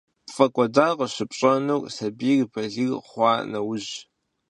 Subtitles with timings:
[0.27, 3.93] ПфӀэкӀуэдар къыщыпщӀэнур сабийр балигъ хъуа нэужьщ.